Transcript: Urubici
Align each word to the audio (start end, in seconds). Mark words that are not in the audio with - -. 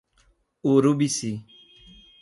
Urubici 0.73 1.31